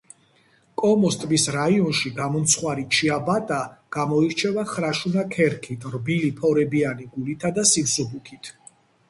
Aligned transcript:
კომოს 0.81 1.17
ტბის 1.23 1.43
რაიონში 1.55 2.11
გამომცხვარი 2.19 2.85
ჩიაბატა, 2.99 3.59
გამოირჩევა 3.97 4.65
ხრაშუნა 4.73 5.27
ქერქით, 5.37 5.87
რბილი, 5.99 6.33
ფორებიანი 6.41 7.09
გულითა 7.13 7.55
და 7.61 7.69
სიმსუბუქით. 7.75 8.53